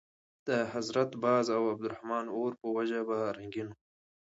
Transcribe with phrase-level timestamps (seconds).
[0.47, 3.75] د حضرت باز او عبدالرحمن اور په وجه به رنګین وو.